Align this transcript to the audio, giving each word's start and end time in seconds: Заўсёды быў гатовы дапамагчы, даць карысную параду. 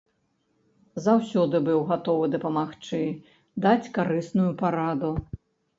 Заўсёды 1.07 1.61
быў 1.69 1.79
гатовы 1.93 2.25
дапамагчы, 2.37 3.03
даць 3.69 3.91
карысную 4.01 4.51
параду. 4.65 5.17